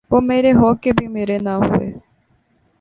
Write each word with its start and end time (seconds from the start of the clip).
وہ 0.11 0.19
مرے 0.21 0.51
ہو 0.51 0.73
کے 0.83 0.91
بھی 0.97 1.07
مرے 1.07 1.37
نہ 1.39 1.53
ہوئے 1.61 1.89